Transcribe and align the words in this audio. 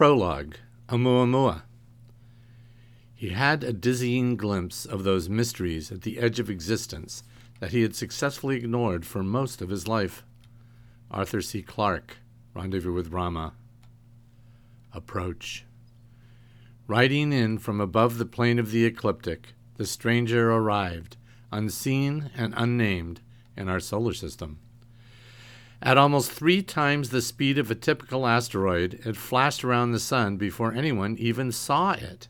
Prologue 0.00 0.56
Oumuamua. 0.88 1.64
He 3.14 3.28
had 3.28 3.62
a 3.62 3.70
dizzying 3.70 4.34
glimpse 4.34 4.86
of 4.86 5.04
those 5.04 5.28
mysteries 5.28 5.92
at 5.92 6.00
the 6.00 6.18
edge 6.18 6.40
of 6.40 6.48
existence 6.48 7.22
that 7.58 7.72
he 7.72 7.82
had 7.82 7.94
successfully 7.94 8.56
ignored 8.56 9.04
for 9.04 9.22
most 9.22 9.60
of 9.60 9.68
his 9.68 9.86
life. 9.86 10.24
Arthur 11.10 11.42
C. 11.42 11.60
Clarke, 11.60 12.16
Rendezvous 12.54 12.94
with 12.94 13.12
Rama. 13.12 13.52
Approach. 14.94 15.66
Riding 16.86 17.30
in 17.30 17.58
from 17.58 17.78
above 17.78 18.16
the 18.16 18.24
plane 18.24 18.58
of 18.58 18.70
the 18.70 18.86
ecliptic, 18.86 19.48
the 19.76 19.84
stranger 19.84 20.50
arrived, 20.50 21.18
unseen 21.52 22.30
and 22.34 22.54
unnamed, 22.56 23.20
in 23.54 23.68
our 23.68 23.80
solar 23.80 24.14
system. 24.14 24.60
At 25.82 25.96
almost 25.96 26.30
three 26.30 26.62
times 26.62 27.08
the 27.08 27.22
speed 27.22 27.56
of 27.56 27.70
a 27.70 27.74
typical 27.74 28.26
asteroid, 28.26 29.00
it 29.06 29.16
flashed 29.16 29.64
around 29.64 29.92
the 29.92 29.98
sun 29.98 30.36
before 30.36 30.74
anyone 30.74 31.16
even 31.18 31.52
saw 31.52 31.92
it. 31.92 32.28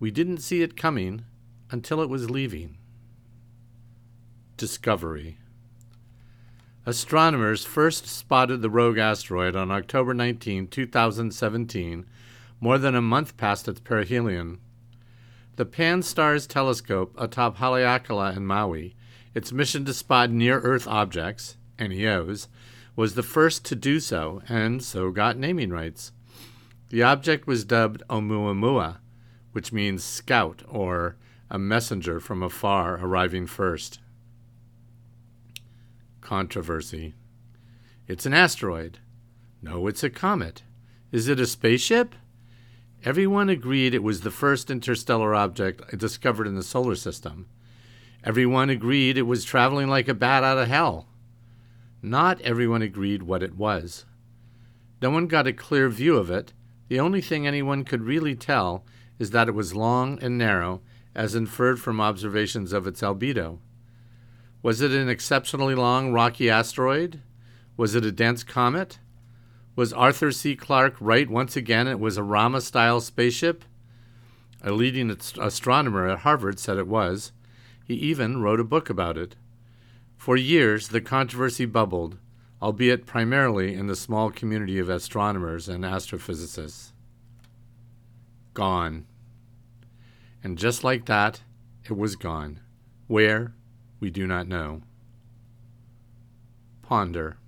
We 0.00 0.10
didn't 0.10 0.38
see 0.38 0.62
it 0.62 0.76
coming 0.76 1.24
until 1.70 2.02
it 2.02 2.08
was 2.08 2.30
leaving. 2.30 2.78
Discovery 4.56 5.38
Astronomers 6.84 7.64
first 7.64 8.08
spotted 8.08 8.60
the 8.60 8.70
rogue 8.70 8.98
asteroid 8.98 9.54
on 9.54 9.70
October 9.70 10.12
19, 10.12 10.66
2017, 10.66 12.06
more 12.58 12.78
than 12.78 12.96
a 12.96 13.00
month 13.00 13.36
past 13.36 13.68
its 13.68 13.80
perihelion. 13.80 14.58
The 15.54 15.64
Pan-STARRS 15.64 16.48
telescope 16.48 17.14
atop 17.16 17.58
Haleakala 17.58 18.36
in 18.36 18.46
Maui, 18.46 18.96
its 19.34 19.52
mission 19.52 19.84
to 19.84 19.94
spot 19.94 20.30
near-Earth 20.30 20.88
objects, 20.88 21.56
NEOs, 21.78 22.48
was 22.96 23.14
the 23.14 23.22
first 23.22 23.64
to 23.66 23.74
do 23.74 24.00
so 24.00 24.42
and 24.48 24.82
so 24.82 25.10
got 25.10 25.36
naming 25.36 25.70
rights. 25.70 26.12
The 26.90 27.02
object 27.02 27.46
was 27.46 27.64
dubbed 27.64 28.02
Oumuamua, 28.08 28.98
which 29.52 29.72
means 29.72 30.02
scout 30.02 30.62
or 30.68 31.16
a 31.48 31.58
messenger 31.58 32.20
from 32.20 32.42
afar 32.42 32.94
arriving 32.94 33.46
first. 33.46 34.00
Controversy. 36.20 37.14
It's 38.06 38.26
an 38.26 38.34
asteroid. 38.34 38.98
No, 39.62 39.86
it's 39.86 40.02
a 40.02 40.10
comet. 40.10 40.62
Is 41.12 41.28
it 41.28 41.40
a 41.40 41.46
spaceship? 41.46 42.14
Everyone 43.04 43.48
agreed 43.48 43.94
it 43.94 44.02
was 44.02 44.20
the 44.20 44.30
first 44.30 44.70
interstellar 44.70 45.34
object 45.34 45.96
discovered 45.96 46.46
in 46.46 46.54
the 46.54 46.62
solar 46.62 46.94
system. 46.94 47.46
Everyone 48.22 48.68
agreed 48.68 49.16
it 49.16 49.22
was 49.22 49.44
traveling 49.44 49.88
like 49.88 50.08
a 50.08 50.14
bat 50.14 50.44
out 50.44 50.58
of 50.58 50.68
hell. 50.68 51.06
Not 52.02 52.40
everyone 52.40 52.82
agreed 52.82 53.22
what 53.22 53.42
it 53.42 53.56
was. 53.56 54.06
No 55.02 55.10
one 55.10 55.26
got 55.26 55.46
a 55.46 55.52
clear 55.52 55.88
view 55.88 56.16
of 56.16 56.30
it. 56.30 56.52
The 56.88 57.00
only 57.00 57.20
thing 57.20 57.46
anyone 57.46 57.84
could 57.84 58.02
really 58.02 58.34
tell 58.34 58.84
is 59.18 59.30
that 59.30 59.48
it 59.48 59.54
was 59.54 59.74
long 59.74 60.18
and 60.22 60.38
narrow, 60.38 60.80
as 61.14 61.34
inferred 61.34 61.80
from 61.80 62.00
observations 62.00 62.72
of 62.72 62.86
its 62.86 63.02
albedo. 63.02 63.58
Was 64.62 64.80
it 64.80 64.90
an 64.92 65.08
exceptionally 65.08 65.74
long, 65.74 66.12
rocky 66.12 66.48
asteroid? 66.50 67.20
Was 67.76 67.94
it 67.94 68.04
a 68.04 68.12
dense 68.12 68.44
comet? 68.44 68.98
Was 69.76 69.92
Arthur 69.92 70.32
C. 70.32 70.56
Clarke 70.56 70.96
right 71.00 71.28
once 71.30 71.56
again 71.56 71.86
it 71.86 72.00
was 72.00 72.16
a 72.16 72.22
Rama 72.22 72.60
style 72.60 73.00
spaceship? 73.00 73.64
A 74.62 74.72
leading 74.72 75.10
astronomer 75.10 76.08
at 76.08 76.20
Harvard 76.20 76.58
said 76.58 76.76
it 76.76 76.86
was. 76.86 77.32
He 77.86 77.94
even 77.94 78.42
wrote 78.42 78.60
a 78.60 78.64
book 78.64 78.90
about 78.90 79.16
it. 79.16 79.36
For 80.20 80.36
years, 80.36 80.88
the 80.88 81.00
controversy 81.00 81.64
bubbled, 81.64 82.18
albeit 82.60 83.06
primarily 83.06 83.72
in 83.72 83.86
the 83.86 83.96
small 83.96 84.30
community 84.30 84.78
of 84.78 84.90
astronomers 84.90 85.66
and 85.66 85.82
astrophysicists. 85.82 86.92
Gone. 88.52 89.06
And 90.44 90.58
just 90.58 90.84
like 90.84 91.06
that, 91.06 91.40
it 91.86 91.96
was 91.96 92.16
gone. 92.16 92.60
Where, 93.06 93.54
we 93.98 94.10
do 94.10 94.26
not 94.26 94.46
know. 94.46 94.82
Ponder. 96.82 97.38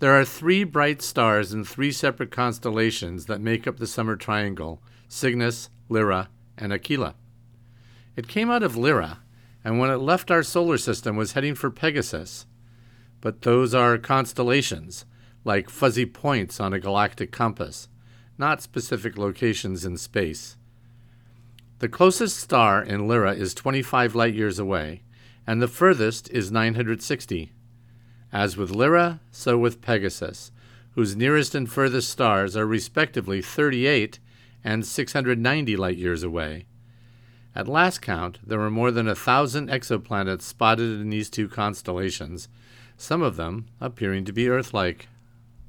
There 0.00 0.18
are 0.18 0.24
three 0.24 0.64
bright 0.64 1.00
stars 1.02 1.52
in 1.52 1.62
three 1.62 1.92
separate 1.92 2.32
constellations 2.32 3.26
that 3.26 3.40
make 3.40 3.68
up 3.68 3.76
the 3.76 3.86
summer 3.86 4.16
triangle 4.16 4.82
Cygnus, 5.06 5.70
Lyra, 5.88 6.30
and 6.58 6.72
Aquila. 6.72 7.14
It 8.16 8.26
came 8.26 8.50
out 8.50 8.64
of 8.64 8.76
Lyra, 8.76 9.20
and 9.64 9.78
when 9.78 9.90
it 9.90 9.96
left 9.96 10.30
our 10.30 10.42
solar 10.42 10.78
system 10.78 11.16
was 11.16 11.32
heading 11.32 11.54
for 11.54 11.70
Pegasus. 11.70 12.46
But 13.20 13.42
those 13.42 13.74
are 13.74 13.98
constellations, 13.98 15.04
like 15.44 15.70
fuzzy 15.70 16.06
points 16.06 16.58
on 16.60 16.72
a 16.72 16.80
galactic 16.80 17.30
compass, 17.30 17.88
not 18.38 18.62
specific 18.62 19.16
locations 19.16 19.84
in 19.84 19.96
space. 19.96 20.56
The 21.78 21.88
closest 21.88 22.38
star 22.38 22.82
in 22.82 23.08
Lyra 23.08 23.34
is 23.34 23.54
25 23.54 24.14
light 24.14 24.34
years 24.34 24.58
away, 24.58 25.02
and 25.46 25.60
the 25.60 25.68
furthest 25.68 26.30
is 26.30 26.50
960. 26.52 27.52
As 28.32 28.56
with 28.56 28.70
Lyra, 28.70 29.20
so 29.30 29.58
with 29.58 29.80
Pegasus, 29.80 30.52
whose 30.92 31.16
nearest 31.16 31.54
and 31.54 31.70
furthest 31.70 32.08
stars 32.08 32.56
are 32.56 32.66
respectively 32.66 33.42
38 33.42 34.18
and 34.64 34.86
690 34.86 35.76
light 35.76 35.96
years 35.96 36.22
away. 36.22 36.66
At 37.54 37.68
last 37.68 38.00
count, 38.00 38.38
there 38.46 38.58
were 38.58 38.70
more 38.70 38.90
than 38.90 39.06
a 39.06 39.14
thousand 39.14 39.68
exoplanets 39.68 40.42
spotted 40.42 41.00
in 41.00 41.10
these 41.10 41.28
two 41.28 41.48
constellations, 41.48 42.48
some 42.96 43.20
of 43.20 43.36
them 43.36 43.66
appearing 43.80 44.24
to 44.24 44.32
be 44.32 44.48
Earth 44.48 44.72
like. 44.72 45.08